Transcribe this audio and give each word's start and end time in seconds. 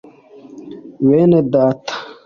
Bene 1.07 1.39
Data 1.51 1.93